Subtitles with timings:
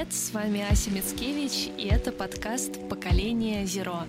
[0.00, 0.14] привет!
[0.14, 4.04] С вами Ася Мицкевич, и это подкаст «Поколение Зеро».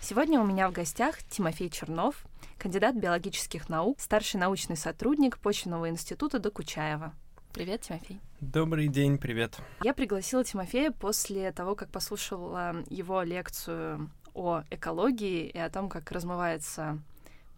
[0.00, 2.24] Сегодня у меня в гостях Тимофей Чернов,
[2.56, 7.12] кандидат биологических наук, старший научный сотрудник почвенного института Докучаева.
[7.52, 8.18] Привет, Тимофей.
[8.40, 9.58] Добрый день, привет.
[9.82, 16.10] Я пригласила Тимофея после того, как послушала его лекцию о экологии и о том, как
[16.12, 16.98] размывается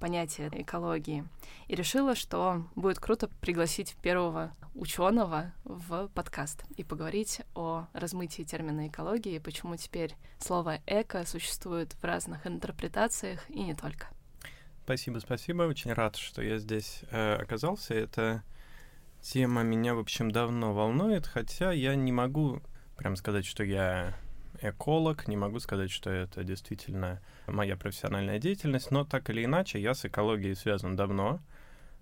[0.00, 1.24] понятие экологии.
[1.68, 8.86] И решила, что будет круто пригласить первого ученого в подкаст и поговорить о размытии термина
[8.86, 14.06] экологии почему теперь слово эко существует в разных интерпретациях и не только.
[14.84, 15.64] Спасибо, спасибо.
[15.64, 17.92] Очень рад, что я здесь э, оказался.
[17.92, 18.42] Эта
[19.20, 22.62] тема меня, в общем, давно волнует, хотя я не могу
[22.96, 24.14] прям сказать, что я
[24.62, 29.94] эколог, не могу сказать, что это действительно моя профессиональная деятельность, но так или иначе я
[29.94, 31.40] с экологией связан давно,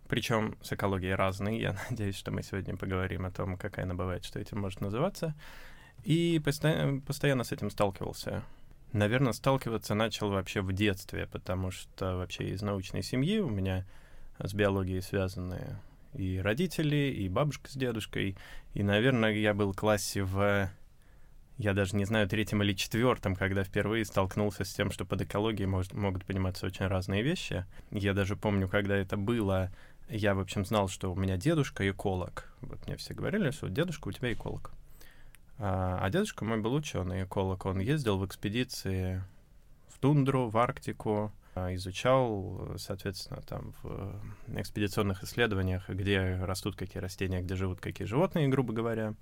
[0.08, 1.58] причем с экологией разной.
[1.58, 5.34] Я надеюсь, что мы сегодня поговорим о том, какая она бывает, что этим может называться.
[6.04, 8.42] И постоянно, постоянно с этим сталкивался.
[8.92, 13.84] Наверное, сталкиваться начал вообще в детстве, потому что вообще из научной семьи у меня
[14.38, 15.78] с биологией связаны
[16.14, 18.36] и родители, и бабушка с дедушкой.
[18.74, 20.70] И, наверное, я был в классе в
[21.58, 25.66] я даже не знаю, третьем или четвертом, когда впервые столкнулся с тем, что под экологией
[25.66, 27.64] может, могут пониматься очень разные вещи.
[27.90, 29.72] Я даже помню, когда это было,
[30.08, 32.52] я, в общем, знал, что у меня дедушка эколог.
[32.60, 34.72] Вот мне все говорили, что дедушка у тебя эколог.
[35.58, 37.66] А, а дедушка мой был ученый эколог.
[37.66, 39.22] Он ездил в экспедиции
[39.88, 47.42] в тундру, в Арктику, а, изучал, соответственно, там в экспедиционных исследованиях, где растут какие растения,
[47.42, 49.14] где живут какие животные, грубо говоря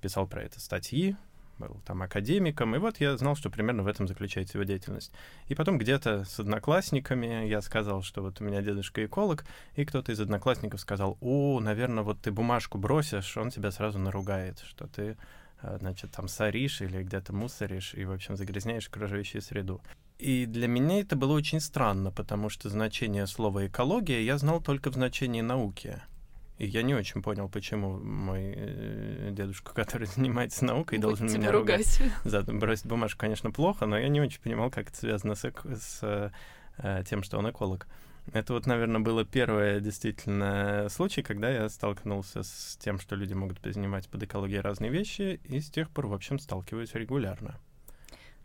[0.00, 1.16] писал про это статьи,
[1.58, 5.12] был там академиком, и вот я знал, что примерно в этом заключается его деятельность.
[5.48, 9.44] И потом где-то с одноклассниками я сказал, что вот у меня дедушка эколог,
[9.74, 14.60] и кто-то из одноклассников сказал, о, наверное, вот ты бумажку бросишь, он тебя сразу наругает,
[14.60, 15.16] что ты,
[15.62, 19.80] э, значит, там соришь или где-то мусоришь, и, в общем, загрязняешь окружающую среду.
[20.18, 24.90] И для меня это было очень странно, потому что значение слова «экология» я знал только
[24.90, 26.00] в значении науки—
[26.58, 31.50] и я не очень понял, почему мой э, дедушка, который занимается наукой, Будь должен меня
[31.50, 32.00] ругать.
[32.24, 36.32] За бросить бумажку, конечно, плохо, но я не очень понимал, как это связано с, с
[36.78, 37.86] э, тем, что он эколог.
[38.32, 43.58] Это вот, наверное, было первое действительно случай, когда я столкнулся с тем, что люди могут
[43.62, 47.58] занимать под экологией разные вещи, и с тех пор, в общем, сталкиваюсь регулярно.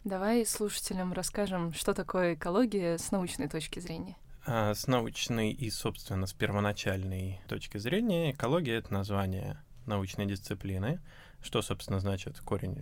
[0.03, 4.17] Давай слушателям расскажем, что такое экология с научной точки зрения.
[4.51, 10.99] А, с научной и, собственно, с первоначальной точки зрения экология— это название научной дисциплины,
[11.39, 12.81] что, собственно, значит корень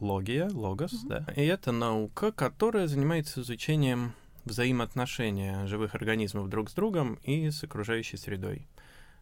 [0.00, 1.08] логия, логос, mm-hmm.
[1.08, 1.32] да.
[1.36, 4.12] И это наука, которая занимается изучением
[4.44, 8.66] взаимоотношения живых организмов друг с другом и с окружающей средой.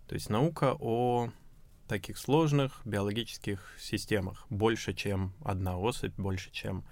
[0.08, 1.28] То есть наука о
[1.88, 6.86] таких сложных биологических системах, больше, чем одна особь, больше, чем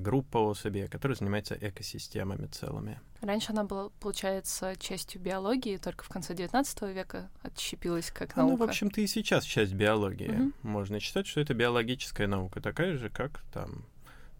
[0.00, 3.00] группа особей, которая занимается экосистемами целыми.
[3.20, 8.52] Раньше она была, получается, частью биологии, только в конце XIX века отщепилась как наука.
[8.52, 10.30] Ну, в общем-то, и сейчас часть биологии.
[10.30, 10.52] Угу.
[10.62, 13.86] Можно считать, что это биологическая наука, такая же, как там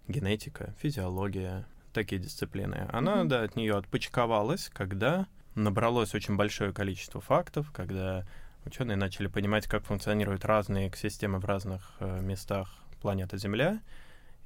[0.08, 2.88] генетика, физиология, такие дисциплины.
[2.92, 3.28] Она, угу.
[3.28, 8.26] да, от нее отпочковалась, когда набралось очень большое количество фактов, когда
[8.64, 12.68] ученые начали понимать, как функционируют разные экосистемы в разных э, местах
[13.00, 13.80] планеты Земля,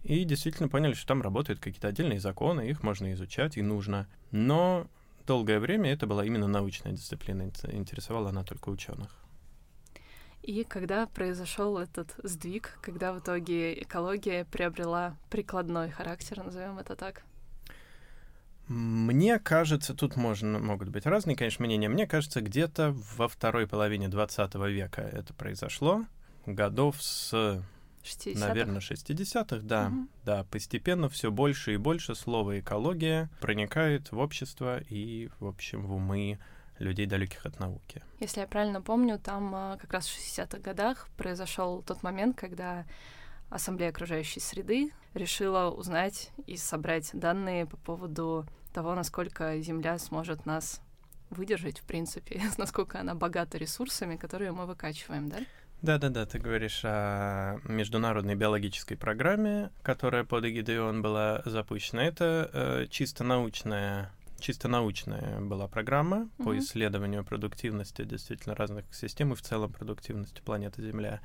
[0.04, 4.06] и действительно поняли, что там работают какие-то отдельные законы, их можно изучать и нужно.
[4.30, 4.86] Но
[5.26, 9.24] долгое время это была именно научная дисциплина, интересовала она только ученых.
[10.42, 17.22] И когда произошел этот сдвиг, когда в итоге экология приобрела прикладной характер, назовем это так?
[18.68, 21.88] Мне кажется, тут можно, могут быть разные, конечно, мнения.
[21.88, 26.04] Мне кажется, где-то во второй половине 20 века это произошло,
[26.44, 27.62] годов с
[28.04, 28.38] 60-х?
[28.38, 29.88] Наверное, 60-х, да.
[29.88, 30.08] Угу.
[30.24, 35.94] Да, постепенно все больше и больше слово экология проникает в общество и, в общем, в
[35.94, 36.38] умы
[36.78, 38.02] людей, далеких от науки.
[38.20, 42.84] Если я правильно помню, там а, как раз в 60-х годах произошел тот момент, когда
[43.50, 50.80] Ассамблея окружающей среды решила узнать и собрать данные по поводу того, насколько Земля сможет нас
[51.30, 55.38] выдержать, в принципе, насколько она богата ресурсами, которые мы выкачиваем, да?
[55.84, 62.02] Да-да-да, ты говоришь о международной биологической программе, которая под эгидой ООН была запущена.
[62.04, 64.10] Это э, чисто научная
[64.40, 66.44] чисто научная была программа mm-hmm.
[66.44, 71.20] по исследованию продуктивности действительно разных систем и в целом продуктивности планеты Земля.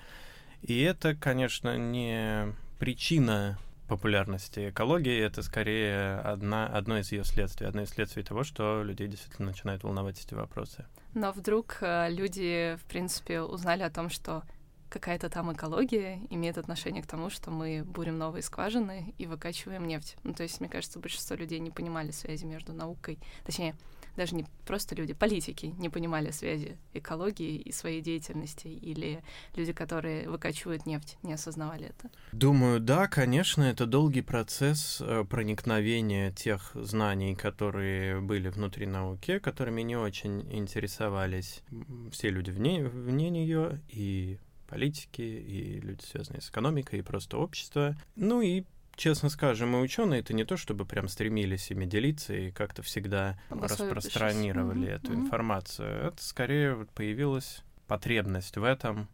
[0.61, 3.57] И это, конечно, не причина
[3.87, 9.07] популярности экологии, это скорее одна, одно из ее следствий, одно из следствий того, что людей
[9.07, 10.85] действительно начинают волновать эти вопросы.
[11.13, 14.43] Но вдруг э, люди, в принципе, узнали о том, что
[14.89, 20.17] какая-то там экология имеет отношение к тому, что мы бурим новые скважины и выкачиваем нефть.
[20.23, 23.75] Ну, то есть, мне кажется, большинство людей не понимали связи между наукой, точнее,
[24.15, 29.23] даже не просто люди, политики не понимали связи экологии и своей деятельности, или
[29.55, 32.09] люди, которые выкачивают нефть, не осознавали это?
[32.31, 39.81] Думаю, да, конечно, это долгий процесс э, проникновения тех знаний, которые были внутри науки, которыми
[39.81, 41.63] не очень интересовались
[42.11, 47.95] все люди вне, вне нее, и политики, и люди, связанные с экономикой, и просто общество.
[48.15, 48.63] Ну и
[48.99, 53.39] честно скажем, мы ученые это не то, чтобы прям стремились ими делиться и как-то всегда
[53.49, 55.15] распространировали эту mm-hmm.
[55.15, 56.07] информацию.
[56.07, 59.07] Это скорее появилась потребность в этом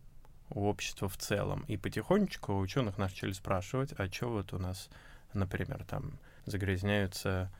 [0.49, 1.63] у общества в целом.
[1.67, 4.89] И потихонечку у ученых начали спрашивать, а что вот у нас,
[5.33, 7.51] например, там загрязняются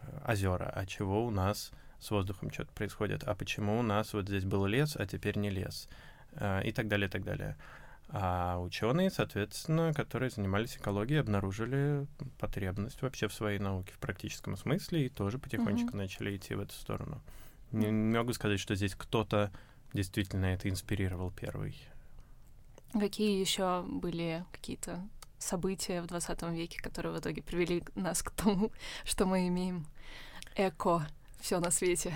[0.00, 1.70] э, озера, а чего у нас
[2.00, 5.50] с воздухом что-то происходит, а почему у нас вот здесь был лес, а теперь не
[5.50, 5.88] лес,
[6.32, 7.56] э, и так далее, и так далее.
[8.08, 12.06] А ученые, соответственно, которые занимались экологией, обнаружили
[12.38, 15.96] потребность вообще в своей науке в практическом смысле и тоже потихонечку mm-hmm.
[15.96, 17.20] начали идти в эту сторону.
[17.72, 19.50] Не, не могу сказать, что здесь кто-то
[19.92, 21.76] действительно это инспирировал первый.
[22.92, 25.00] Какие еще были какие-то
[25.38, 28.70] события в 20 веке, которые в итоге привели нас к тому,
[29.04, 29.86] что мы имеем
[30.56, 31.06] эко
[31.40, 32.14] все на свете?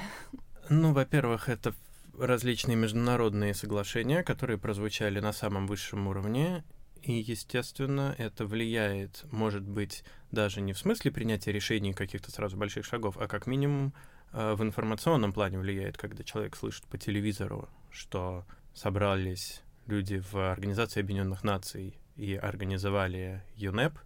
[0.69, 1.75] Ну, во-первых, это
[2.19, 6.65] различные международные соглашения, которые прозвучали на самом высшем уровне,
[7.03, 12.85] и, естественно, это влияет, может быть, даже не в смысле принятия решений каких-то сразу больших
[12.85, 13.95] шагов, а как минимум
[14.33, 18.45] э, в информационном плане влияет, когда человек слышит по телевизору, что
[18.75, 23.99] собрались люди в Организации Объединенных Наций и организовали ЮНЕП,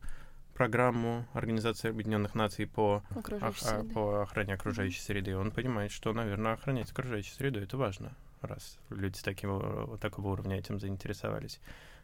[0.62, 3.24] программу Организации Объединенных Наций по, ох,
[3.92, 5.06] по охране окружающей mm-hmm.
[5.06, 8.12] среды, он понимает, что, наверное, охранять окружающую среду это важно,
[8.42, 11.58] раз люди с таким, такого уровня этим заинтересовались.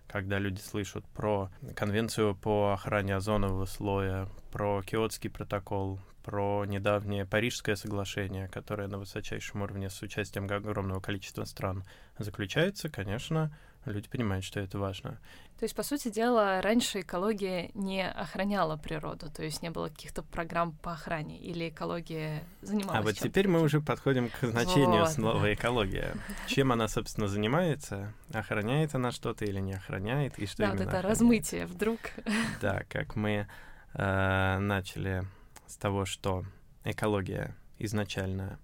[0.09, 7.77] Когда люди слышат про конвенцию по охране озонового слоя, про Киотский протокол, про недавнее Парижское
[7.77, 11.85] соглашение, которое на высочайшем уровне с участием огромного количества стран
[12.19, 13.57] заключается, конечно,
[13.93, 15.19] люди понимают, что это важно.
[15.59, 20.23] То есть, по сути дела, раньше экология не охраняла природу, то есть не было каких-то
[20.23, 25.11] программ по охране, или экология занималась А вот теперь мы уже подходим к значению вот.
[25.11, 26.15] слова экология.
[26.47, 28.15] Чем она, собственно, занимается?
[28.33, 30.39] Охраняет она что-то или не охраняет?
[30.39, 31.09] И что да, вот это охраняет?
[31.09, 31.99] размытие вдруг.
[32.61, 33.49] Да, как мы
[33.95, 35.25] э, начали
[35.67, 36.45] с того, что
[36.85, 38.59] экология изначально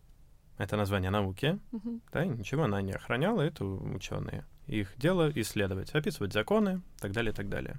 [0.58, 2.00] это название науки, угу.
[2.12, 4.44] да, ничего она не охраняла, это ученые.
[4.66, 7.78] Их дело исследовать, описывать законы, так далее, так далее.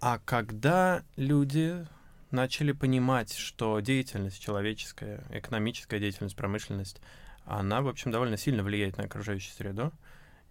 [0.00, 1.86] А когда люди
[2.30, 7.00] начали понимать, что деятельность человеческая, экономическая деятельность, промышленность,
[7.44, 9.92] она, в общем, довольно сильно влияет на окружающую среду,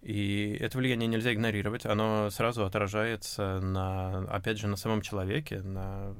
[0.02, 6.14] и это влияние нельзя игнорировать, оно сразу отражается на, опять же, на самом человеке, на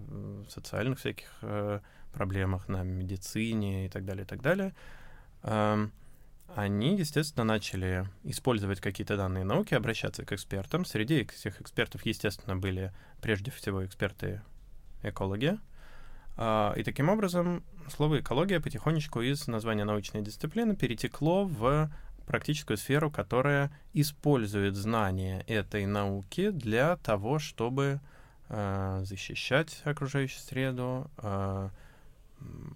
[0.48, 1.80] социальных всяких э,
[2.12, 4.74] проблемах, на медицине и так далее, и так далее.
[6.54, 10.84] Они, естественно, начали использовать какие-то данные науки, обращаться к экспертам.
[10.84, 14.40] Среди этих экспертов, естественно, были прежде всего эксперты
[15.02, 15.58] экологи.
[16.36, 17.64] А, и таким образом
[17.94, 21.90] слово экология потихонечку из названия научной дисциплины перетекло в
[22.26, 28.00] практическую сферу, которая использует знания этой науки для того, чтобы
[28.48, 31.70] э, защищать окружающую среду, э,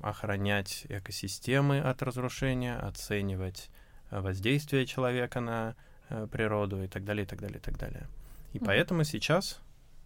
[0.02, 3.71] охранять экосистемы от разрушения, оценивать
[4.11, 5.76] э, воздействие человека на
[6.09, 8.09] э, природу и так далее, и так далее, и так далее.
[8.52, 8.64] И mm-hmm.
[8.64, 9.61] поэтому сейчас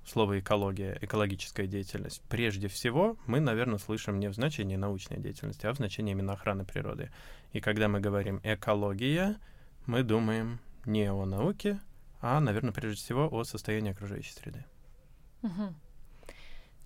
[0.04, 5.72] слово экология, экологическая деятельность, прежде всего мы, наверное, слышим не в значении научной деятельности, а
[5.72, 7.10] в значении именно охраны природы.
[7.52, 9.36] И когда мы говорим экология,
[9.86, 11.80] мы думаем не о науке,
[12.20, 14.64] а, наверное, прежде всего о состоянии окружающей среды.
[15.42, 15.74] Угу.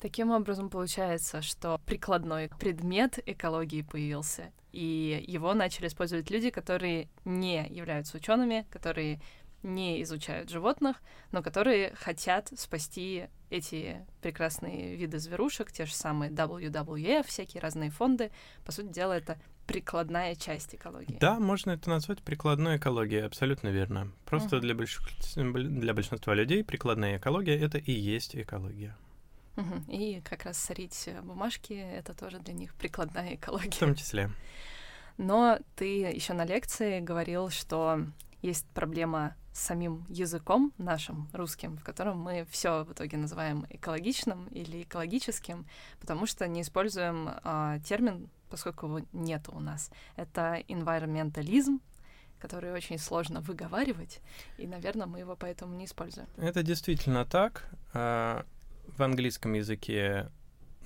[0.01, 7.67] Таким образом, получается, что прикладной предмет экологии появился, и его начали использовать люди, которые не
[7.69, 9.21] являются учеными, которые
[9.63, 11.03] не изучают животных,
[11.33, 18.31] но которые хотят спасти эти прекрасные виды зверушек, те же самые WWF, всякие разные фонды.
[18.65, 21.19] По сути дела, это прикладная часть экологии.
[21.21, 24.11] Да, можно это назвать прикладной экологией, абсолютно верно.
[24.25, 24.61] Просто uh-huh.
[24.61, 24.99] для, больш...
[25.37, 28.97] для большинства людей прикладная экология— это и есть экология.
[29.57, 29.93] Угу.
[29.93, 33.71] И как раз сорить бумажки— это тоже для них прикладная экология.
[33.71, 34.31] В том числе.
[35.17, 38.07] Но ты еще на лекции говорил, что
[38.43, 44.47] есть проблема с самим языком нашим, русским, в котором мы все в итоге называем экологичным
[44.47, 45.67] или экологическим,
[46.01, 49.91] потому что не используем а, термин, поскольку его нет у нас.
[50.17, 51.81] Это environmentalism,
[52.39, 54.21] который очень сложно выговаривать,
[54.57, 56.29] и, наверное, мы его поэтому не используем.
[56.37, 57.69] Это действительно так.
[58.97, 60.31] В английском языке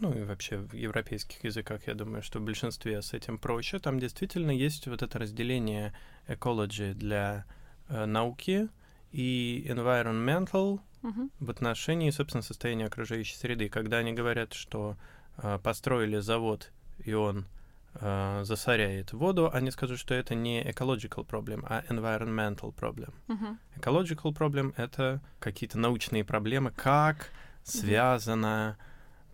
[0.00, 3.78] ну и вообще в европейских языках, я думаю, что в большинстве с этим проще.
[3.78, 5.94] Там действительно есть вот это разделение
[6.26, 7.44] ecology для
[7.88, 8.68] э, науки
[9.12, 11.30] и environmental Мгм.
[11.38, 13.68] в отношении, собственно, состояния окружающей среды.
[13.68, 14.96] Когда они говорят, что
[15.36, 17.46] э, построили завод, и он
[17.94, 23.12] э, засоряет воду, они скажут, что это не ecological problem, а environmental problem.
[23.28, 23.58] Мгм.
[23.76, 27.30] Ecological problem— это какие-то научные проблемы, как
[27.64, 28.76] связана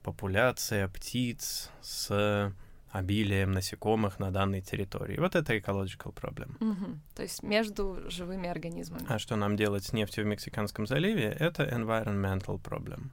[0.02, 2.52] популяция птиц с
[2.90, 5.18] обилием насекомых на данной территории.
[5.18, 6.56] Вот это ecological problem.
[6.60, 7.00] Мгм.
[7.14, 9.06] То есть между живыми организмами.
[9.08, 13.10] А что нам делать с нефтью в Мексиканском заливе, это environmental problem.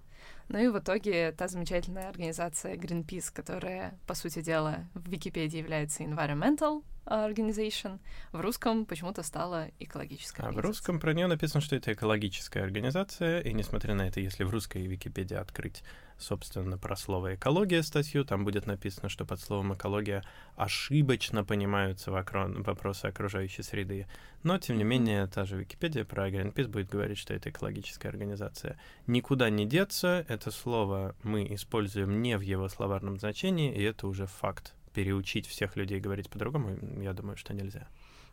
[0.49, 6.03] Ну и в итоге та замечательная организация Greenpeace, которая, по сути дела, в Википедии является
[6.03, 7.99] environmental organization,
[8.31, 13.39] в русском почему-то стала экологическая А в русском про нее написано, что это экологическая организация,
[13.41, 15.83] и несмотря на это, если в русской Википедии открыть,
[16.17, 20.23] собственно, про слово экология статью, там будет написано, что под словом экология
[20.55, 24.07] ошибочно понимаются вопросы окружающей среды.
[24.43, 28.79] Но, тем не менее, та же Википедия про Greenpeace будет говорить, что это экологическая организация.
[29.05, 34.25] Никуда не деться, это слово мы используем не в его словарном значении, и это уже
[34.25, 34.73] факт.
[34.97, 37.87] Переучить всех людей говорить по-другому, я думаю, что нельзя.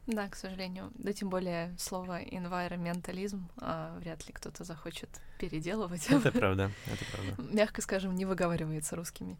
[0.06, 0.90] Да, к сожалению.
[0.94, 6.06] Да тем более слово environmentalism а, вряд ли кто-то захочет переделывать.
[6.08, 7.54] Это правда, это правда.
[7.54, 9.36] Мягко скажем, не выговаривается русскими.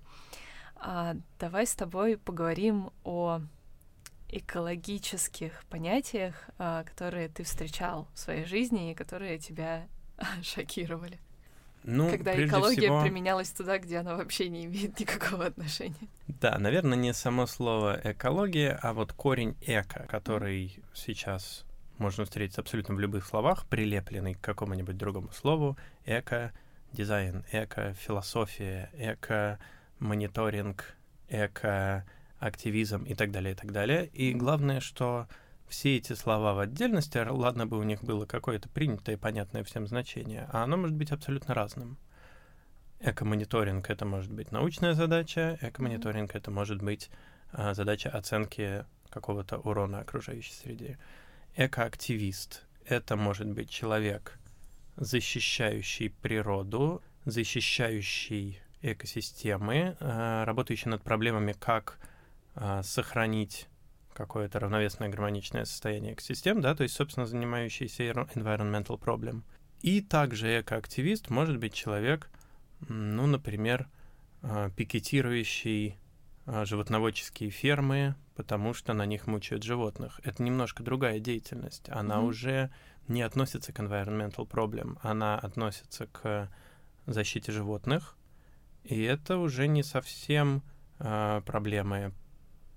[0.76, 3.40] А, давай с тобой поговорим о
[4.28, 9.88] экологических понятиях, а, которые ты встречал в своей жизни и которые тебя
[10.43, 11.19] шокировали.
[11.85, 16.09] Ну, когда экология всего, применялась туда, где она вообще не имеет никакого отношения.
[16.26, 21.64] Да, наверное, не само слово экология, а вот корень эко, который сейчас
[21.99, 25.76] можно встретить абсолютно в любых словах, прилепленный к какому-нибудь другому слову.
[26.07, 26.53] Эко,
[26.93, 29.59] дизайн, эко, философия, эко,
[29.99, 30.97] мониторинг,
[31.29, 32.05] эко,
[32.38, 34.07] активизм и так далее, и так далее.
[34.07, 35.29] И главное, что
[35.75, 39.88] все эти слова в отдельности, ладно бы у них было какое-то принятое и понятное всем
[39.88, 41.99] значение, а оно может быть абсолютно разным.
[43.00, 47.11] Эко-мониторинг— это может быть научная задача, эко-мониторинг— это может быть
[47.52, 50.97] а, задача оценки какого-то урона окружающей среде.
[51.57, 54.38] Экоактивист— это может быть человек,
[54.95, 61.99] защищающий природу, защищающий экосистемы, а, работающий над проблемами, как
[62.54, 63.66] а, сохранить
[64.14, 69.42] какое-то равновесное гармоничное состояние экосистем, да, то есть, собственно, занимающийся environmental problem.
[69.80, 72.30] И также экоактивист может быть человек,
[72.88, 73.88] ну, например,
[74.42, 75.99] а, пикетирующий
[76.47, 80.21] а, животноводческие фермы, потому что на них мучают животных.
[80.25, 81.88] Это немножко другая деятельность.
[81.88, 82.26] Она Мгм.
[82.28, 82.71] уже
[83.09, 86.50] не относится к environmental problem, она относится к
[87.06, 88.16] защите животных,
[88.83, 90.62] и это уже не совсем
[90.99, 92.12] а, проблемы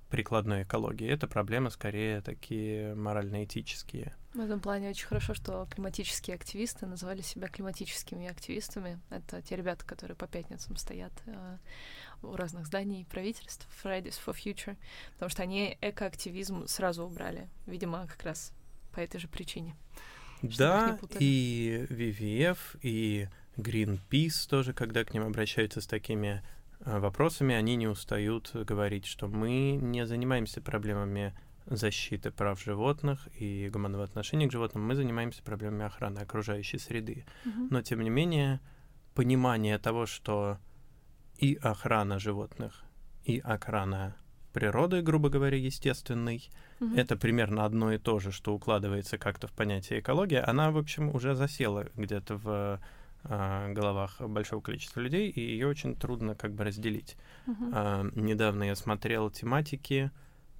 [0.10, 1.08] прикладной экологии.
[1.10, 4.14] Это проблемы скорее такие морально-этические.
[4.34, 9.00] В этом плане очень хорошо, что климатические активисты называли себя климатическими активистами.
[9.10, 11.58] Это те ребята, которые по пятницам стоят э,
[12.22, 14.78] у разных зданий правительств, Fridays for Future,
[15.14, 17.50] потому что они экоактивизм сразу убрали.
[17.66, 18.54] Видимо, как раз
[18.94, 19.76] по этой же причине.
[20.42, 26.44] Да, и WWF, и Greenpeace тоже, когда к ним обращаются с такими
[26.88, 31.34] вопросами, они не устают говорить, что мы не занимаемся проблемами
[31.66, 37.26] защиты прав животных и гуманного отношения к животным, мы занимаемся проблемами охраны окружающей среды.
[37.46, 37.68] Мгм.
[37.72, 38.62] Но, тем не менее,
[39.14, 40.60] понимание того, что
[41.38, 42.84] и охрана животных,
[43.26, 44.16] и охрана
[44.54, 46.96] природы, грубо говоря, естественной, Мгм.
[46.96, 51.14] это примерно одно и то же, что укладывается как-то в понятие экология, она, в общем,
[51.14, 52.80] уже засела где-то в
[53.30, 57.18] а, головах большого количества людей, и ее очень трудно как бы разделить.
[57.46, 57.72] Мгм.
[57.74, 60.12] А, недавно я смотрел тематики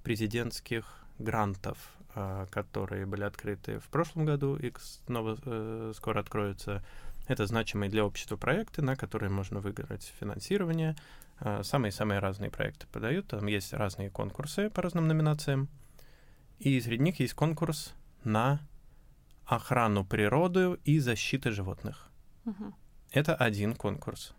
[0.02, 1.78] президентских грантов,
[2.14, 4.72] а, которые были открыты в прошлом году и
[5.06, 6.82] снова э, скоро откроются.
[7.26, 10.96] Это значимые для общества проекты, на которые можно выиграть финансирование.
[11.40, 13.28] А, Самые-самые разные проекты подают.
[13.28, 15.68] Там есть разные конкурсы по разным номинациям.
[16.58, 17.94] И среди них есть конкурс
[18.24, 18.60] на
[19.44, 22.07] охрану природы и защиты животных.
[22.48, 22.74] Мгм.
[23.12, 24.34] Это один конкурс.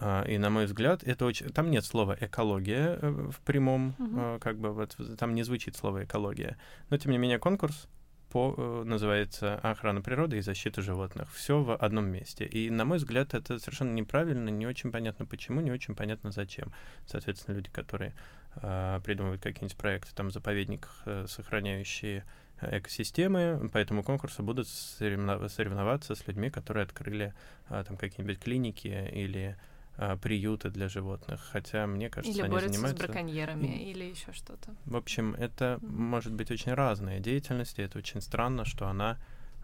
[0.00, 1.50] А, И, на мой взгляд, это очень...
[1.50, 6.04] Там нет слова экология э, в прямом, э, как бы вот там не звучит слово
[6.04, 6.56] экология.
[6.90, 7.88] Но, тем не менее, конкурс
[8.30, 11.32] по, э, называется охрана природы и защита животных.
[11.32, 12.44] Все в одном месте.
[12.44, 16.72] И, на мой взгляд, это совершенно неправильно, не очень понятно почему, не очень понятно зачем.
[17.06, 18.12] Соответственно, люди, которые
[18.56, 22.24] а, придумывают какие-нибудь проекты там в заповедниках, э, сохраняющие
[22.60, 27.34] экосистемы, по этому конкурсу будут соревноваться с людьми, которые открыли
[27.68, 29.56] а, там какие-нибудь клиники или
[29.96, 31.40] а, приюты для животных.
[31.52, 33.04] Хотя, мне кажется, или они занимаются...
[33.04, 33.90] с браконьерами, и...
[33.90, 34.74] или еще что-то.
[34.84, 35.90] В общем, это mm-hmm.
[35.90, 39.18] может быть очень разная деятельность, и это очень странно, что она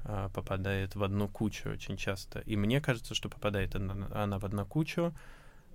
[0.05, 2.41] а, попадает в одну кучу очень часто.
[2.41, 5.15] И мне кажется, что попадает она, она в одну кучу,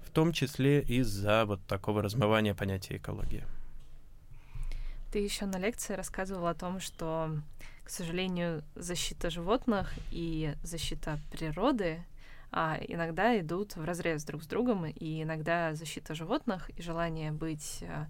[0.05, 3.45] в том числе из-за вот такого размывания понятия экологии.
[5.15, 7.39] Ты еще на лекции рассказывал о том, что,
[7.85, 12.03] к сожалению, защита животных и защита природы
[12.51, 17.81] а, иногда идут в разрез друг с другом, и иногда защита животных и желание быть
[17.83, 18.07] а,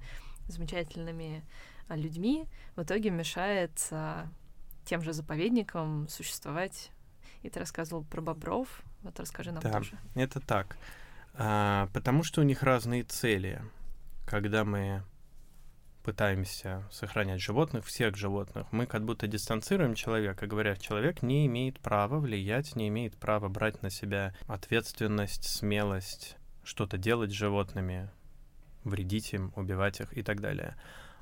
[0.47, 1.43] замечательными
[1.87, 4.25] а, людьми в итоге мешает а,
[4.83, 6.89] тем же заповедникам существовать.
[7.43, 8.81] И ты рассказывал про бобров.
[9.03, 9.95] Вот расскажи нам да, тоже.
[10.15, 10.75] Это так.
[11.35, 13.61] А, потому что у них разные цели.
[14.25, 15.03] Когда мы
[16.05, 22.19] пытаемся сохранять животных, всех животных, мы как будто дистанцируем человека, говоря, человек не имеет права
[22.19, 28.11] влиять, не имеет права брать на себя ответственность, смелость, что-то делать с животными,
[28.83, 30.75] вредить им, убивать их и так далее.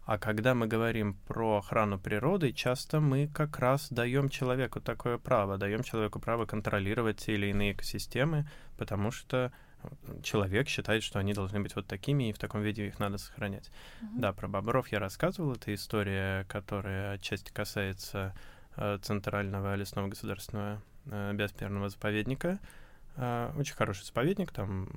[0.06, 5.58] А когда мы говорим про охрану природы, часто мы как раз даем человеку такое право,
[5.58, 9.54] даем человеку право контролировать те или иные экосистемы, потому что
[10.22, 13.70] человек считает, что они должны быть вот такими, и в таком виде их надо сохранять.
[14.02, 14.08] Mm-hmm.
[14.18, 15.54] Да, про бобров я рассказывал.
[15.54, 18.34] Это история, которая отчасти касается
[18.76, 22.60] э, Центрального лесного государственного э, биосферного заповедника.
[23.16, 24.90] Э, очень хороший заповедник, там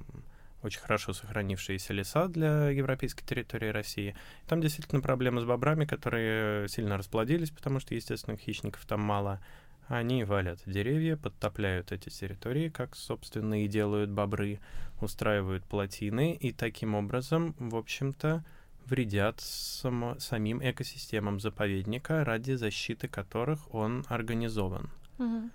[0.63, 4.17] очень хорошо сохранившиеся леса для европейской территории России.
[4.47, 9.41] Там действительно проблема с бобрами, которые сильно расплодились, потому что естественных хищников там мало.
[9.89, 14.59] Они валят деревья, подтопляют эти территории, как, собственно, и делают бобры,
[15.01, 18.45] устраивают плотины и таким образом, в общем-то,
[18.87, 24.91] вредят само, самим экосистемам заповедника, ради защиты которых он организован.
[25.19, 25.51] Угу.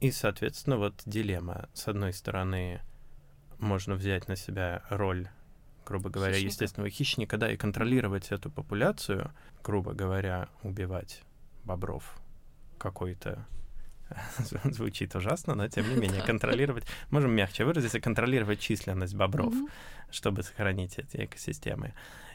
[0.00, 1.68] И, соответственно, вот дилемма.
[1.72, 2.82] С одной стороны,
[3.58, 5.28] можно взять на себя роль,
[5.86, 6.52] грубо говоря, хищника.
[6.52, 11.22] естественного хищника, да, и контролировать эту популяцию, грубо говоря, убивать
[11.64, 12.19] бобров
[12.80, 13.46] какой-то
[14.64, 19.70] звучит ужасно, но тем не менее контролировать, можем мягче выразиться, контролировать численность бобров, mm-hmm.
[20.10, 21.94] чтобы сохранить эти экосистемы.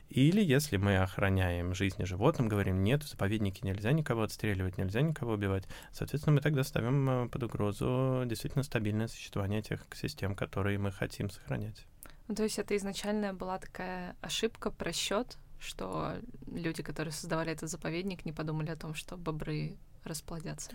[0.09, 5.33] Или если мы охраняем жизни животным, говорим, нет, в заповеднике нельзя никого отстреливать, нельзя никого
[5.33, 10.91] убивать, соответственно, мы тогда ставим э, под угрозу действительно стабильное существование тех экосистем, которые мы
[10.91, 11.87] хотим сохранять.
[12.27, 18.25] Ну, то есть это изначально была такая ошибка, просчет, что люди, которые создавали этот заповедник,
[18.25, 19.75] не подумали о том, что бобры
[20.05, 20.71] расплодятся?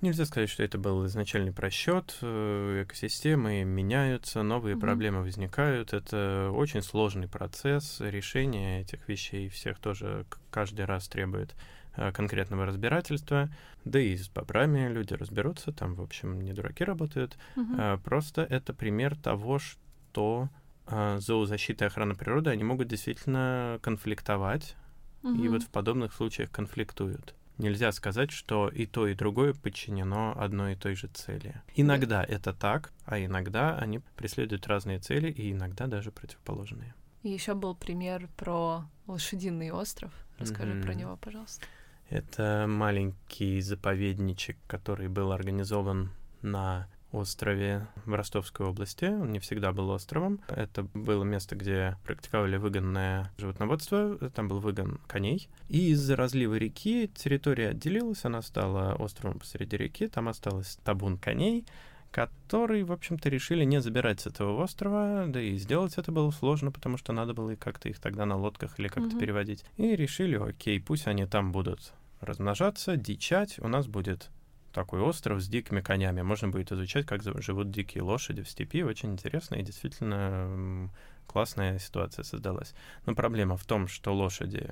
[0.00, 2.18] Нельзя сказать, что это был изначальный просчет.
[2.20, 4.80] Э, экосистемы меняются, новые mm-hmm.
[4.80, 5.94] проблемы возникают.
[5.94, 8.00] Это очень сложный процесс.
[8.00, 11.54] Решения этих вещей всех тоже каждый раз требует
[11.96, 13.48] э, конкретного разбирательства.
[13.86, 15.72] Да и с бобрами люди разберутся.
[15.72, 17.38] Там, в общем, не дураки работают.
[17.56, 18.02] Mm-hmm.
[18.02, 20.50] Просто это пример того, что
[20.86, 24.76] зоозащита и охрана природы, они могут действительно конфликтовать.
[25.22, 25.42] Mm-hmm.
[25.42, 30.72] И вот в подобных случаях конфликтуют нельзя сказать, что и то, и другое подчинено одной
[30.72, 31.62] и той же цели.
[31.74, 32.24] Иногда да.
[32.24, 36.94] это так, а иногда они преследуют разные цели, и иногда даже противоположные.
[37.22, 40.12] И еще был пример про лошадиный остров.
[40.38, 40.82] Расскажи mm-hmm.
[40.82, 41.64] про него, пожалуйста.
[42.10, 46.10] Это маленький заповедничек, который был организован
[46.42, 49.04] на острове в Ростовской области.
[49.06, 50.40] Он не всегда был островом.
[50.48, 54.18] Это было место, где практиковали выгонное животноводство.
[54.30, 55.48] Там был выгон коней.
[55.68, 60.08] И из-за разлива реки территория отделилась, она стала островом посреди реки.
[60.08, 61.64] Там осталось табун коней,
[62.10, 66.70] которые, в общем-то, решили не забирать с этого острова, да и сделать это было сложно,
[66.70, 69.20] потому что надо было как-то их тогда на лодках или как-то mm-hmm.
[69.20, 69.64] переводить.
[69.76, 74.30] И решили, окей, пусть они там будут размножаться, дичать, у нас будет
[74.74, 76.20] такой остров с дикими конями.
[76.22, 78.82] Можно будет изучать, как живут дикие лошади в степи.
[78.82, 80.90] Очень интересно и действительно
[81.26, 82.74] классная ситуация создалась.
[83.06, 84.70] Но проблема в том, что лошади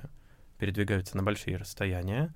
[0.59, 2.35] передвигаются на большие расстояния,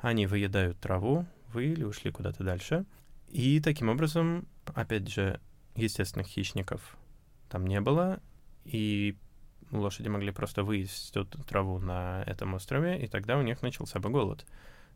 [0.00, 2.84] они выедают траву, вы или ушли куда-то дальше.
[3.28, 5.38] И таким образом, опять же,
[5.76, 6.96] естественных хищников
[7.48, 8.20] там не было,
[8.64, 9.16] и
[9.70, 14.10] лошади могли просто выесть эту траву на этом острове, и тогда у них начался бы
[14.10, 14.46] голод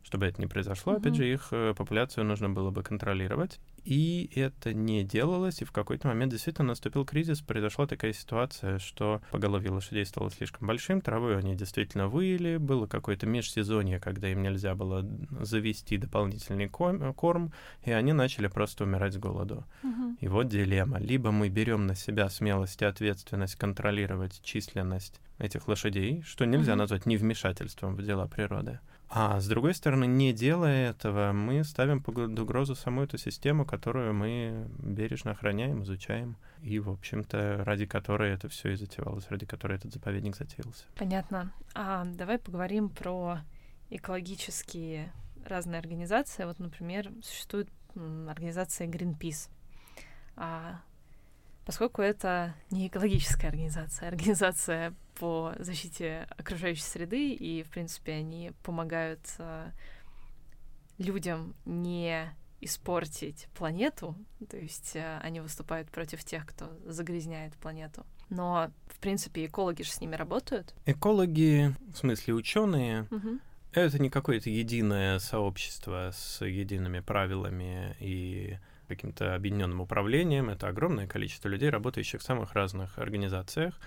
[0.07, 0.93] чтобы это не произошло.
[0.93, 0.97] Mm-hmm.
[0.99, 3.59] Опять же, их э, популяцию нужно было бы контролировать.
[3.83, 9.21] И это не делалось, и в какой-то момент действительно наступил кризис, произошла такая ситуация, что
[9.31, 14.75] поголовье лошадей стало слишком большим, травой они действительно выели, было какое-то межсезонье, когда им нельзя
[14.75, 15.05] было
[15.41, 17.51] завести дополнительный корм,
[17.83, 19.65] и они начали просто умирать с голоду.
[19.83, 20.15] Uh-huh.
[20.21, 20.99] И вот дилемма.
[20.99, 26.75] Либо мы берем на себя смелость и ответственность контролировать численность этих лошадей, что нельзя mm-hmm.
[26.75, 28.79] назвать невмешательством в дела природы.
[29.09, 34.13] А с другой стороны, не делая этого, мы ставим под угрозу саму эту систему, которую
[34.13, 39.77] мы бережно охраняем, изучаем, и, в общем-то, ради которой это все и затевалось, ради которой
[39.77, 40.85] этот заповедник затеялся.
[40.95, 41.53] Понятно.
[41.73, 43.39] А давай поговорим про
[43.89, 45.13] экологические
[45.45, 46.43] разные организации.
[46.43, 49.49] Вот, например, существует организация Greenpeace.
[50.35, 50.81] А
[51.67, 58.53] поскольку это не экологическая организация, а организация по защите окружающей среды, и, в принципе, они
[58.63, 59.71] помогают э,
[60.97, 64.15] людям не испортить планету,
[64.49, 68.05] то есть э, они выступают против тех, кто загрязняет планету.
[68.29, 70.73] Но, в принципе, экологи же с ними работают.
[70.85, 73.39] Экологи, в смысле ученые, угу.
[73.73, 80.49] это не какое-то единое сообщество с едиными правилами и каким-то объединенным управлением.
[80.49, 83.79] Это огромное количество людей, работающих в самых разных организациях.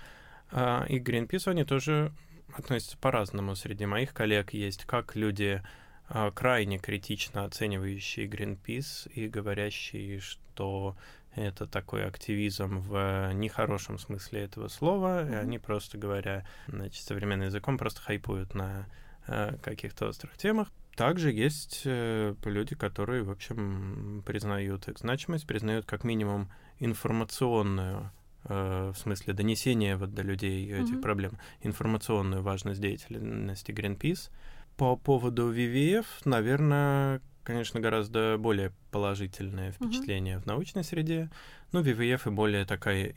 [0.51, 2.11] А, и к Greenpeace они тоже
[2.53, 3.55] относятся по-разному.
[3.55, 5.61] Среди моих коллег есть как люди,
[6.07, 10.95] а, крайне критично оценивающие Greenpeace и говорящие, что
[11.35, 15.31] это такой активизм в нехорошем смысле этого слова, mm-hmm.
[15.31, 18.85] и они просто говоря, значит, современным языком просто хайпуют на
[19.27, 20.67] э, каких-то острых темах.
[21.01, 28.11] Также есть э, люди, которые, в общем, признают их значимость, признают как минимум информационную
[28.45, 31.01] Э, в смысле донесения вот до людей этих mm-hmm.
[31.01, 34.31] проблем, информационную важность деятельности Greenpeace.
[34.77, 40.41] По поводу WWF, наверное, конечно, гораздо более положительное впечатление mm-hmm.
[40.41, 41.29] в научной среде.
[41.71, 43.13] Ну, WWF и более такая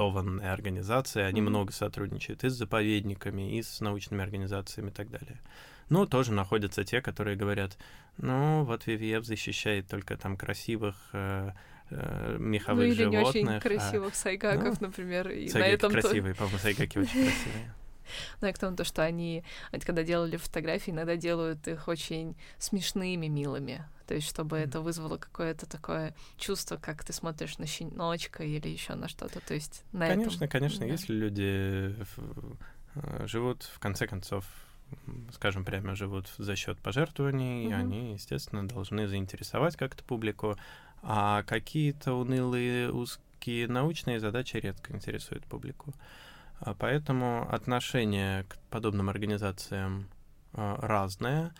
[0.00, 1.26] институционализованная организация.
[1.26, 1.44] Они mm-hmm.
[1.44, 5.38] много сотрудничают и с заповедниками, и с научными организациями и так далее.
[5.88, 7.76] Но тоже находятся те, которые говорят,
[8.16, 11.50] ну, вот WWF защищает только там красивых э,
[11.90, 13.34] э, меховых ну, или животных.
[13.34, 15.30] не очень а красивых а, сайгаков, ну, например.
[15.30, 17.74] И сайгаки на этом красивые, по-моему, сайгаки очень красивые.
[18.40, 19.44] Ну, и к тому, то, что они,
[19.84, 23.84] когда делали фотографии, иногда делают их очень смешными, милыми.
[24.06, 24.64] То есть, чтобы mm.
[24.64, 29.38] это вызвало какое-то такое чувство, как ты смотришь на щеночка или еще на что-то.
[29.40, 30.86] То есть, на Конечно, этом, конечно, да.
[30.86, 31.94] если люди
[32.96, 34.44] э, живут, в конце концов,
[35.32, 37.74] скажем прямо, живут за счет пожертвований, mm-hmm.
[37.74, 40.56] они, естественно, должны заинтересовать как-то публику,
[41.02, 45.92] а какие-то унылые узкие научные задачи редко интересуют публику.
[45.92, 46.00] А
[46.78, 50.08] поэтому отношение к подобным организациям
[50.52, 51.54] а, разное.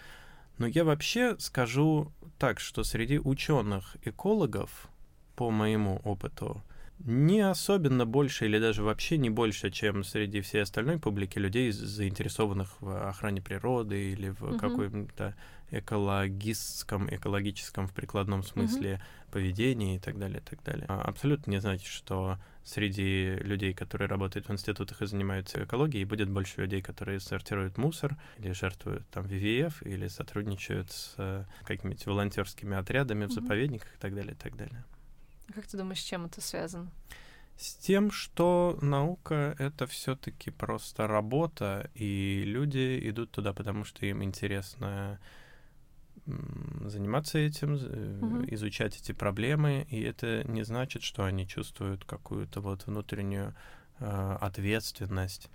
[0.59, 4.89] Но я вообще скажу так, что среди ученых-экологов,
[5.37, 6.63] по моему опыту,
[6.99, 12.81] не особенно больше или даже вообще не больше, чем среди всей остальной публики людей, заинтересованных
[12.81, 14.59] в охране природы или в mm-hmm.
[14.59, 15.35] каком-то
[15.71, 19.33] экологистском, экологическом в прикладном смысле mm-hmm.
[19.33, 20.87] поведении и так далее, и так далее.
[20.89, 26.29] А, абсолютно не значит, что среди людей, которые работают в институтах и занимаются экологией, будет
[26.29, 32.77] больше людей, которые сортируют мусор или жертвуют там ВВФ или сотрудничают с э, какими-то волонтерскими
[32.77, 33.29] отрядами mm-hmm.
[33.29, 34.85] в заповедниках и так далее, и так далее.
[35.55, 36.91] Как ты думаешь, с чем это связано?
[37.61, 44.07] С тем, что наука— это все таки просто работа, и люди идут туда, потому что
[44.07, 45.21] им интересно
[46.85, 48.45] заниматься этим, угу.
[48.55, 53.55] изучать эти проблемы, и это не значит, что они чувствуют какую-то вот внутреннюю
[53.99, 55.51] э, ответственность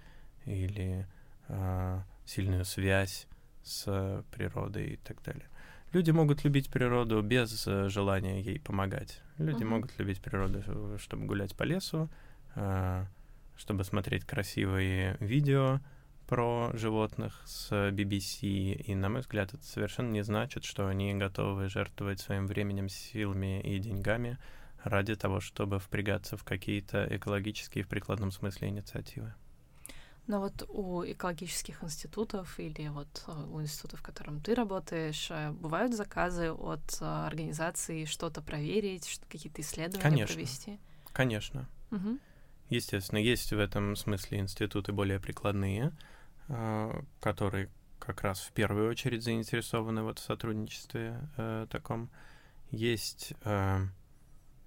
[0.45, 1.07] или
[1.47, 3.27] э, сильную связь
[3.63, 5.45] с природой и так далее.
[5.91, 9.21] Люди могут любить природу без э, желания ей помогать.
[9.37, 9.67] Люди uh-huh.
[9.67, 12.09] могут любить природу, чтобы гулять по лесу,
[12.55, 13.05] э,
[13.55, 15.79] чтобы смотреть красивые видео
[16.27, 18.73] про животных с BBC.
[18.73, 23.61] И, на мой взгляд, это совершенно не значит, что они готовы жертвовать своим временем, силами
[23.61, 24.37] и деньгами
[24.83, 29.33] ради того, чтобы впрягаться в какие-то экологические в прикладном смысле инициативы.
[30.27, 35.51] Но вот у экологических институтов или вот э, у института, в котором ты работаешь, э,
[35.51, 40.33] бывают заказы от э, организации что-то проверить, какие-то исследования Конечно.
[40.33, 40.79] провести?
[41.13, 41.69] Конечно.
[41.91, 42.17] Угу.
[42.69, 45.91] Естественно, есть в этом смысле институты более прикладные,
[47.19, 47.69] которые
[48.05, 52.09] как раз в первую очередь заинтересованы вот в сотрудничестве э, таком.
[52.71, 53.79] Есть э,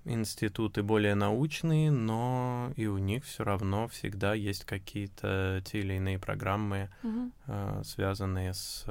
[0.05, 6.19] институты более научные, но и у них все равно всегда есть какие-то те или иные
[6.19, 7.33] программы, mm-hmm.
[7.47, 8.85] э, связанные с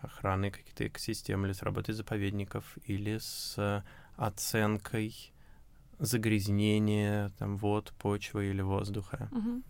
[0.00, 3.84] охраной каких-то экосистем или с работой заповедников или с
[4.16, 5.32] оценкой
[5.98, 9.28] загрязнения там вод, почвы или воздуха.
[9.32, 9.62] Mm-hmm.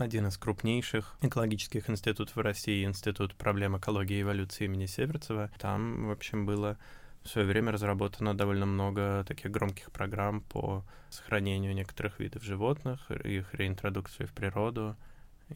[0.00, 5.50] Один из крупнейших экологических институтов в России, Институт проблем экологии и эволюции имени Северцева.
[5.58, 6.78] Там, в общем, было
[7.22, 13.52] в свое время разработано довольно много таких громких программ по сохранению некоторых видов животных, их
[13.52, 14.96] реинтродукции в природу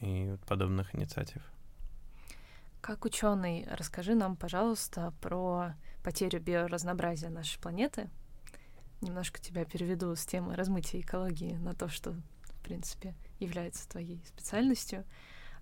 [0.02, 1.40] и подобных инициатив.
[2.82, 8.10] Как ученый, расскажи нам, пожалуйста, про потерю биоразнообразия нашей планеты.
[9.00, 15.04] Немножко тебя переведу с темы размытия экологии на то, что, в принципе, является твоей специальностью.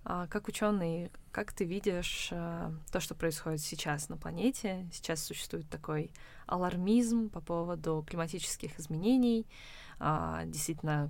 [0.05, 4.85] А как ученый, как ты видишь а, то, что происходит сейчас на планете?
[4.91, 6.11] Сейчас существует такой
[6.45, 9.47] алармизм по поводу климатических изменений.
[9.99, 11.09] А, действительно,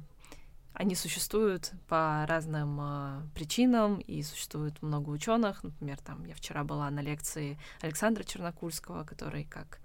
[0.73, 5.63] они существуют по разным а, причинам, и существует много ученых.
[5.63, 9.79] Например, там я вчера была на лекции Александра Чернокульского, который как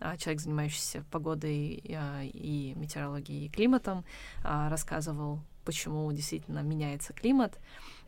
[0.00, 4.04] а, человек, занимающийся погодой и метеорологией и климатом,
[4.42, 7.58] рассказывал, почему действительно меняется климат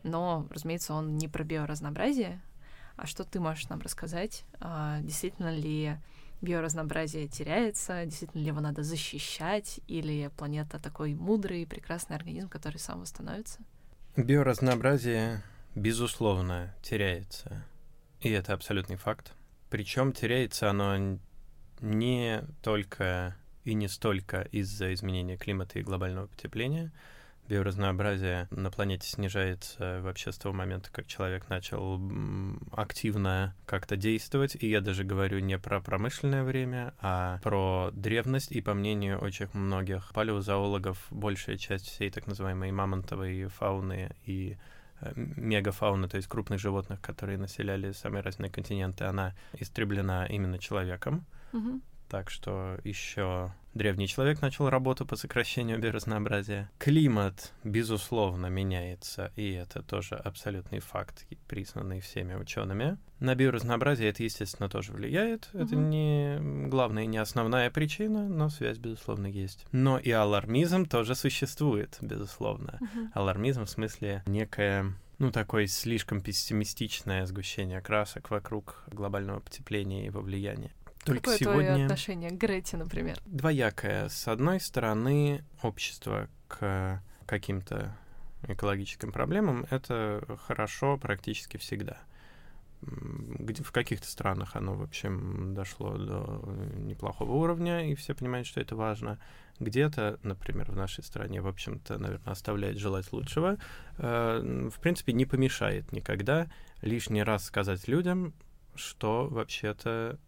[0.05, 2.39] но, разумеется, он не про биоразнообразие.
[2.95, 4.45] А что ты можешь нам рассказать?
[4.59, 5.97] А, действительно ли
[6.41, 13.01] биоразнообразие теряется, действительно ли его надо защищать, или планета такой мудрый, прекрасный организм, который сам
[13.01, 13.59] восстановится?
[14.15, 15.41] Биоразнообразие,
[15.73, 17.65] безусловно, теряется.
[18.21, 19.33] И это абсолютный факт.
[19.71, 21.17] Причем теряется оно
[21.81, 26.91] не только и не столько из-за изменения климата и глобального потепления,
[27.47, 32.01] биоразнообразие на планете снижается вообще с того момента, как человек начал
[32.71, 34.55] активно как-то действовать.
[34.59, 38.51] И я даже говорю не про промышленное время, а про древность.
[38.51, 44.57] И по мнению очень многих палеозоологов, большая часть всей так называемой мамонтовой фауны и
[45.01, 51.25] э, мегафауны, то есть крупных животных, которые населяли самые разные континенты, она истреблена именно человеком.
[51.53, 51.81] Mm-hmm.
[52.09, 56.71] Так что еще древний человек начал работу по сокращению биоразнообразия.
[56.79, 62.97] Климат, безусловно, меняется, и это тоже абсолютный факт, признанный всеми учеными.
[63.19, 65.49] На биоразнообразие это, естественно, тоже влияет.
[65.53, 65.63] Угу.
[65.63, 69.65] Это не главная и не основная причина, но связь, безусловно, есть.
[69.71, 72.79] Но и алармизм тоже существует, безусловно.
[72.81, 73.09] Угу.
[73.13, 80.21] Алармизм в смысле некое ну, такое слишком пессимистичное сгущение красок вокруг глобального потепления и его
[80.21, 80.71] влияния.
[81.05, 81.69] Только Какое сегодня...
[81.69, 83.19] твое отношение к Грете, например?
[83.25, 84.09] Двоякое.
[84.09, 87.95] С одной стороны, общество к каким-то
[88.47, 91.99] экологическим проблемам— это хорошо практически всегда.
[92.81, 96.43] Где, в каких-то странах оно, в общем, дошло до
[96.75, 99.19] неплохого уровня, и все понимают, что это важно.
[99.59, 103.57] Где-то, например, в нашей стране, в общем-то, наверное, оставляет желать лучшего.
[103.97, 106.47] Э, в принципе, не помешает никогда
[106.81, 108.33] лишний раз сказать людям,
[108.75, 110.19] что вообще-то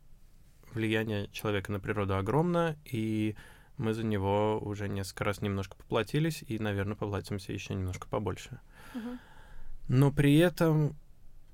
[0.73, 3.35] влияние человека на природу огромно, и
[3.77, 8.59] мы за него уже несколько раз немножко поплатились, и, наверное, поплатимся еще немножко побольше.
[9.87, 10.95] Но при этом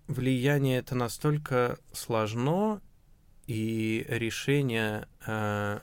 [0.08, 2.82] влияние это настолько сложно,
[3.46, 5.80] и решение э,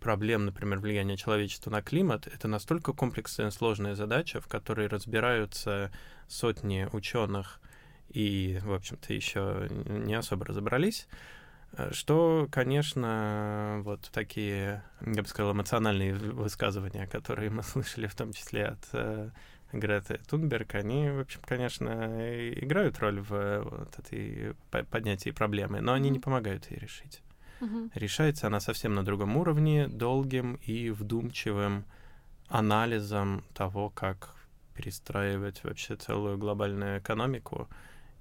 [0.00, 5.90] проблем, например, влияния человечества на климат, это настолько комплексная сложная задача, в которой разбираются
[6.28, 7.60] сотни ученых
[8.10, 11.08] и, в общем-то, еще не особо разобрались,
[11.92, 18.66] что, конечно, вот такие, я бы сказал, эмоциональные высказывания, которые мы слышали, в том числе
[18.66, 19.30] от э,
[19.72, 21.90] Греты Тунберг, они, в общем, конечно,
[22.52, 24.54] играют роль в вот этой
[24.90, 27.22] поднятии проблемы, но они не помогают ей решить.
[27.60, 27.90] Mm-hmm.
[27.94, 31.84] Решается она совсем на другом уровне, долгим и вдумчивым
[32.48, 34.34] анализом того, как
[34.74, 37.68] перестраивать вообще целую глобальную экономику.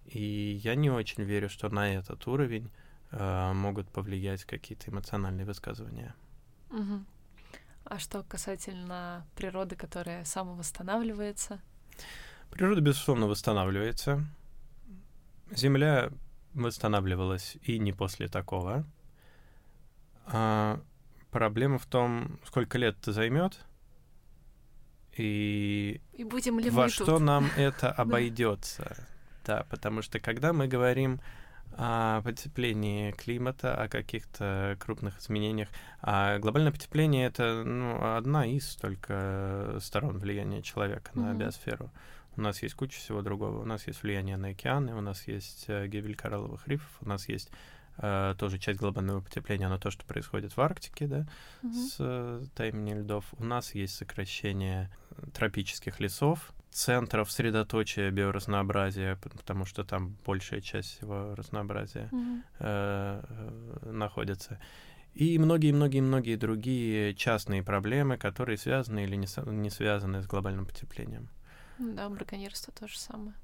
[0.06, 2.83] И я не очень верю, что на этот уровень э,
[3.14, 6.16] могут повлиять какие-то эмоциональные высказывания.
[6.70, 7.06] Угу.
[7.86, 11.60] А что касательно природы, которая самовосстанавливается?
[12.50, 14.26] Природа, безусловно, восстанавливается.
[15.52, 16.10] Земля
[16.54, 18.86] восстанавливалась и не после такого.
[20.26, 20.82] А
[21.32, 23.60] проблема в том, сколько лет это займет
[25.16, 27.22] и, и будем ли во что тут?
[27.22, 29.08] нам это обойдется.
[29.46, 31.20] Да, потому что когда мы говорим
[31.78, 35.70] о потеплении климата, о каких-то крупных изменениях.
[36.02, 41.22] А глобальное потепление— это ну, одна из только сторон влияния человека mm-hmm.
[41.22, 41.92] на биосферу.
[42.36, 43.62] У нас есть куча всего другого.
[43.62, 47.30] У нас есть влияние на океаны, у нас есть э, гибель коралловых рифов, у нас
[47.30, 47.52] есть
[47.98, 51.28] э, тоже часть глобального потепления на то, что происходит в Арктике, да,
[51.62, 51.74] mm-hmm.
[51.74, 53.26] с э, таянием льдов.
[53.38, 54.90] У нас есть сокращение
[55.34, 62.42] тропических лесов, центров средоточия биоразнообразия, потому что там большая часть всего разнообразия mm-hmm.
[62.60, 64.60] э, находится.
[65.14, 71.30] И многие-многие-многие другие частные проблемы, которые связаны или не, не связаны с глобальным потеплением.
[71.78, 73.36] Да, браконьерство то же самое.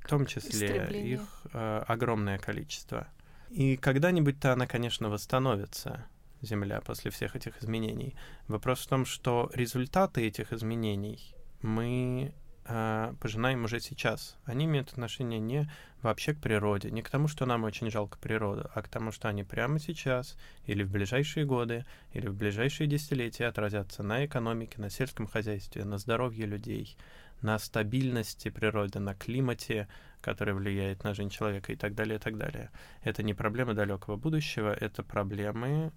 [0.00, 1.20] В том числе их
[1.52, 3.08] э, огромное количество.
[3.50, 6.06] И когда-нибудь-то она, конечно, восстановится,
[6.42, 8.14] Земля, после всех этих изменений.
[8.46, 14.36] Вопрос в том, что результаты этих изменений мы э, пожинаем уже сейчас.
[14.44, 15.70] Они имеют отношение не
[16.02, 19.28] вообще к природе, не к тому, что нам очень жалко природу, а к тому, что
[19.28, 24.90] они прямо сейчас или в ближайшие годы, или в ближайшие десятилетия отразятся на экономике, на
[24.90, 26.96] сельском хозяйстве, на здоровье людей,
[27.42, 29.88] на стабильности природы, на климате,
[30.20, 32.70] который влияет на жизнь человека и так далее, и так далее.
[33.02, 35.92] Это не проблемы далекого будущего, это проблемы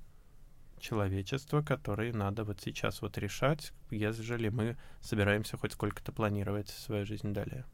[0.79, 7.33] человечества, которые надо вот сейчас вот решать, ежели мы собираемся хоть сколько-то планировать свою жизнь
[7.33, 7.65] далее.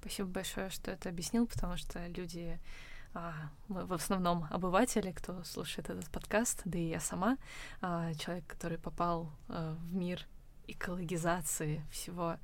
[0.00, 2.58] Спасибо большое, что это объяснил, потому что люди,
[3.14, 3.34] а,
[3.68, 7.38] мы в основном обыватели, кто слушает этот подкаст, да и я сама,
[7.80, 10.26] а, человек, который попал а, в мир
[10.66, 12.36] экологизации всего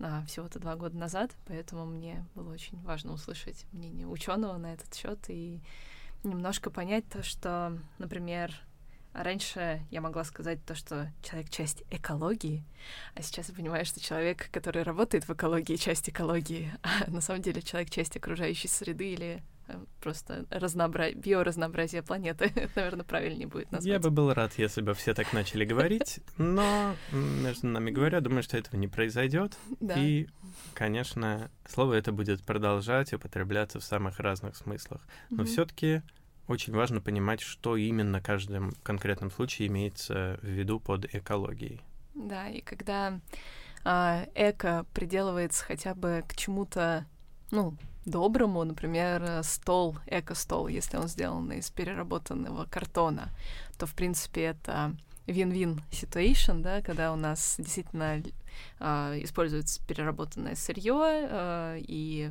[0.00, 4.94] а, всего-то два года назад, поэтому мне было очень важно услышать мнение ученого на этот
[4.94, 5.60] счет и
[6.24, 8.54] немножко понять то, что, например,
[9.12, 12.64] Раньше я могла сказать то, что человек— часть экологии,
[13.14, 17.42] а сейчас я понимаю, что человек, который работает в экологии,— часть экологии, а на самом
[17.42, 21.12] деле человек— часть окружающей среды или э, просто разнообра...
[21.12, 22.46] биоразнообразие планеты.
[22.54, 23.92] Это, наверное, правильнее будет назвать.
[23.92, 28.42] Я бы был рад, если бы все так начали говорить, но, между нами говоря, думаю,
[28.42, 29.58] что этого не произойдет.
[29.80, 29.94] Да.
[29.98, 30.26] И,
[30.72, 35.02] конечно, слово это будет продолжать употребляться в самых разных смыслах.
[35.28, 35.46] Но mm-hmm.
[35.46, 36.02] все-таки
[36.48, 41.80] очень важно понимать, что именно в каждом конкретном случае имеется в виду под экологией.
[42.14, 43.20] Да, и когда
[43.84, 47.06] э, эко приделывается хотя бы к чему-то,
[47.50, 53.30] ну, доброму, например, стол, эко-стол, если он сделан из переработанного картона,
[53.78, 58.22] то, в принципе, это win-win situation, да, когда у нас действительно
[58.80, 62.30] э, используется переработанное сырье э, и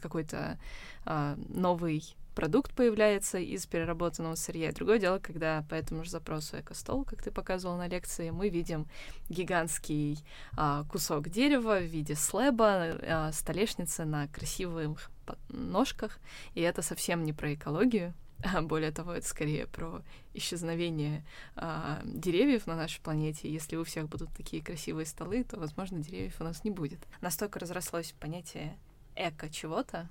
[0.00, 0.58] какой-то
[1.04, 4.70] э, новый продукт появляется из переработанного сырья.
[4.70, 8.86] Другое дело, когда по этому же запросу экостол, как ты показывал на лекции, мы видим
[9.30, 10.22] гигантский
[10.54, 15.10] а, кусок дерева в виде слэба, а, столешницы на красивых
[15.48, 16.20] ножках,
[16.54, 18.12] и это совсем не про экологию,
[18.44, 20.02] а более того, это скорее про
[20.34, 23.50] исчезновение а, деревьев на нашей планете.
[23.50, 27.00] Если у всех будут такие красивые столы, то, возможно, деревьев у нас не будет.
[27.22, 28.76] Настолько разрослось понятие
[29.16, 30.10] эко чего-то,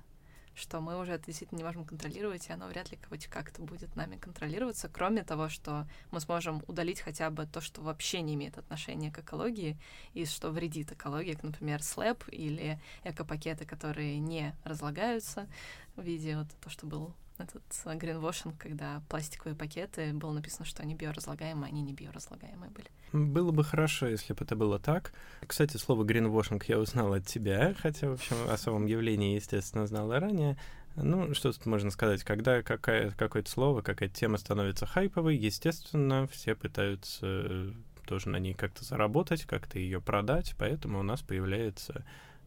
[0.56, 3.94] что мы уже это действительно не можем контролировать, и оно вряд ли хоть как-то будет
[3.94, 8.56] нами контролироваться, кроме того, что мы сможем удалить хотя бы то, что вообще не имеет
[8.56, 9.78] отношения к экологии,
[10.14, 15.46] и что вредит экологии, как, например, слэп или экопакеты, которые не разлагаются
[15.94, 17.62] в виде вот то, что был этот
[17.98, 22.88] гринвошинг, когда пластиковые пакеты, было написано, что они биоразлагаемые, а они не биоразлагаемые были.
[23.12, 25.12] Было бы хорошо, если бы это было так.
[25.46, 30.12] Кстати, слово гринвошинг я узнал от тебя, хотя, в общем, о самом явлении, естественно, знал
[30.12, 30.56] и ранее.
[30.96, 32.24] Ну, что тут можно сказать?
[32.24, 37.74] Когда какая, какое-то слово, какая-то тема становится хайповой, естественно, все пытаются
[38.06, 42.04] тоже на ней как-то заработать, как-то ее продать, поэтому у нас появляется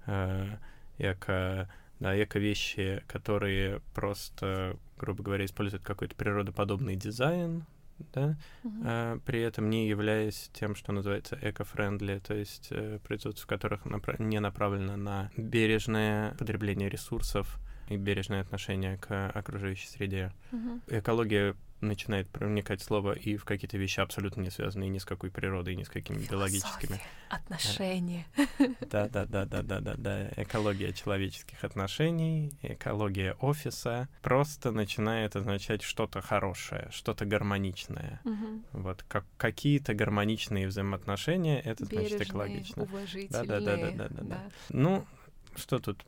[0.07, 0.57] э,
[0.97, 1.69] эко
[1.99, 7.65] да, эко-вещи, которые просто, грубо говоря, используют какой-то природоподобный дизайн,
[8.13, 8.81] да, uh-huh.
[8.85, 14.21] а, при этом не являясь тем, что называется эко-френдли, то есть э, производство которых напра-
[14.21, 17.59] не направлено на бережное потребление ресурсов
[17.89, 20.31] и бережное отношение к окружающей среде.
[20.51, 20.81] Uh-huh.
[20.87, 25.75] Экология начинает проникать слово и в какие-то вещи абсолютно не связанные ни с какой природой,
[25.75, 27.01] ни с какими Философия, биологическими.
[27.29, 28.25] Отношения.
[28.89, 30.29] Да, да, да, да, да, да, да.
[30.37, 38.21] Экология человеческих отношений, экология офиса просто начинает означать что-то хорошее, что-то гармоничное.
[38.25, 38.81] Угу.
[38.81, 42.83] Вот как какие-то гармоничные взаимоотношения, это Бережные, значит экологично.
[42.83, 44.43] Уважительные, да, да, да, да, да, да, да.
[44.69, 45.05] Ну,
[45.55, 46.05] что тут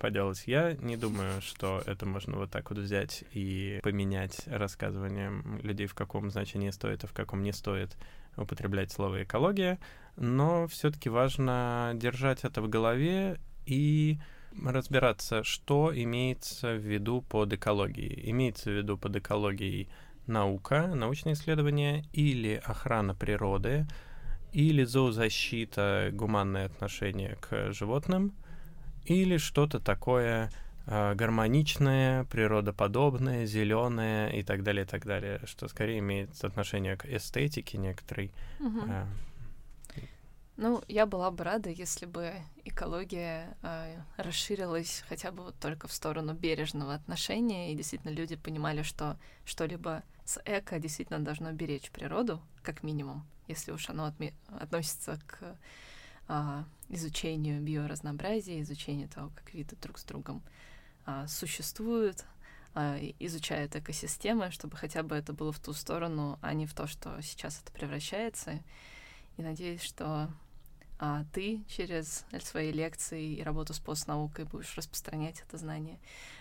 [0.00, 0.42] поделать?
[0.46, 5.94] Я не думаю, что это можно вот так вот взять и поменять рассказыванием людей, в
[5.94, 7.96] каком значении стоит, а в каком не стоит
[8.36, 9.78] употреблять слово экология,
[10.16, 14.18] но все-таки важно держать это в голове и
[14.64, 18.30] разбираться, что имеется в виду под экологией.
[18.30, 19.88] Имеется в виду под экологией
[20.26, 23.86] наука, научные исследования или охрана природы,
[24.52, 28.34] или зоозащита, гуманное отношение к животным—
[29.04, 30.50] или что-то такое
[30.86, 37.06] э, гармоничное, природоподобное, зеленое и так далее, и так далее, что скорее имеет отношение к
[37.06, 38.32] эстетике некоторой.
[38.60, 38.80] Угу.
[38.88, 39.06] Э,
[40.56, 42.32] ну, я была бы рада, если бы
[42.64, 48.82] экология э, расширилась хотя бы вот только в сторону бережного отношения, и действительно люди понимали,
[48.82, 55.20] что что-либо с эко действительно должно беречь природу, как минимум, если уж оно отме- относится
[55.26, 55.56] к
[56.88, 60.42] изучению биоразнообразия, изучению того, как виды друг с другом
[61.06, 62.24] а, существуют,
[62.74, 66.86] э, изучают экосистемы, чтобы хотя бы это было в ту сторону, а не в то,
[66.86, 68.60] что сейчас это превращается.
[69.36, 70.30] И надеюсь, что
[70.98, 75.98] а ты через свои лекции и работу с постнаукой будешь распространять это знание.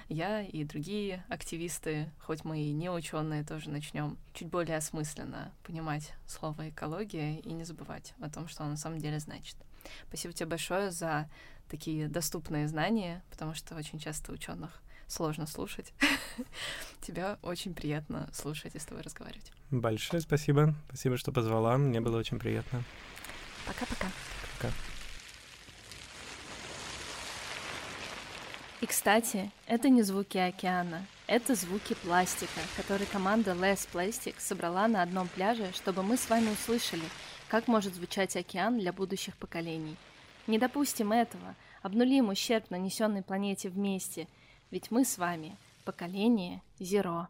[0.10, 6.14] Я и другие активисты, хоть мы и не ученые, тоже начнем чуть более осмысленно понимать
[6.28, 9.58] слово экология и не забывать о том, что оно на самом деле значит.
[10.08, 11.30] Спасибо тебе большое за
[11.70, 15.94] такие доступные знания, потому что очень часто ученых сложно слушать.
[17.02, 19.52] Тебя очень приятно слушать и с тобой разговаривать.
[19.72, 20.76] Большое спасибо.
[20.88, 21.78] Спасибо, что позвала.
[21.78, 22.84] Мне было очень приятно.
[23.68, 24.08] Пока-пока.
[24.58, 24.74] Пока.
[28.82, 35.02] И, кстати, это не звуки океана, это звуки пластика, который команда Less Plastic собрала на
[35.02, 37.06] одном пляже, чтобы мы с вами услышали,
[37.54, 39.96] как может звучать океан для будущих поколений.
[40.48, 44.28] Не допустим этого, обнулим ущерб, нанесенный планете вместе,
[44.72, 47.28] ведь мы с вами поколение Зеро.